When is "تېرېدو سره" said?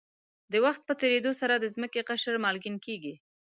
1.01-1.53